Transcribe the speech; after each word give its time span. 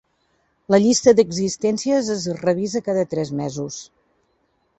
La 0.75 0.79
llista 0.85 1.13
d'existències 1.19 2.09
es 2.15 2.25
revisa 2.41 2.83
cada 2.89 3.05
tres 3.13 3.33
mesos. 3.45 3.79